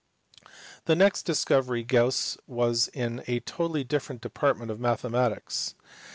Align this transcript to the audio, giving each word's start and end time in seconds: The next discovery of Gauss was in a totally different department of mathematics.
The 0.85 0.95
next 0.95 1.27
discovery 1.27 1.81
of 1.81 1.87
Gauss 1.87 2.35
was 2.47 2.87
in 2.87 3.23
a 3.27 3.39
totally 3.41 3.83
different 3.83 4.21
department 4.23 4.71
of 4.71 4.79
mathematics. 4.79 5.75